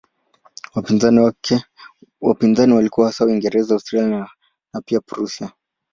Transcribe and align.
Wapinzani 2.33 2.73
walikuwa 2.73 3.07
hasa 3.07 3.25
Uingereza, 3.25 3.73
Austria 3.73 4.07
na 4.73 4.81
pia 4.85 4.99
Prussia. 4.99 5.51